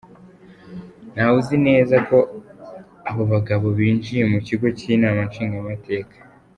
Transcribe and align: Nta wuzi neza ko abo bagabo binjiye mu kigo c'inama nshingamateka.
Nta 1.13 1.25
wuzi 1.31 1.55
neza 1.67 1.95
ko 2.07 2.17
abo 3.09 3.23
bagabo 3.33 3.65
binjiye 3.77 4.23
mu 4.31 4.39
kigo 4.47 4.67
c'inama 4.77 5.21
nshingamateka. 5.29 6.17